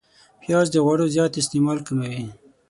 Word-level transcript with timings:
پیاز 0.41 0.67
د 0.71 0.75
غوړو 0.85 1.05
زیات 1.13 1.33
استعمال 1.41 1.77
کموي 1.87 2.25